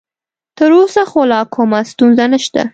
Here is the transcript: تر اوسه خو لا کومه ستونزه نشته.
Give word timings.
تر 0.57 0.69
اوسه 0.77 1.01
خو 1.11 1.21
لا 1.31 1.41
کومه 1.53 1.79
ستونزه 1.91 2.25
نشته. 2.33 2.61